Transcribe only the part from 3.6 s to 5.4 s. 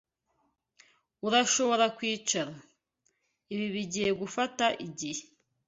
bigiye gufata igihe.